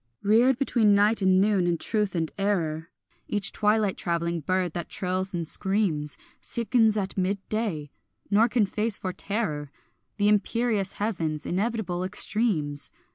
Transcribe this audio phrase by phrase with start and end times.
[0.23, 2.89] Reared between night and noon and truth and error,
[3.27, 7.91] Each twilight travelling bird that trills and screams Sickens at midday,
[8.31, 9.69] nor can face for terror
[10.17, 12.89] The imperious heaven's inevitable extremes.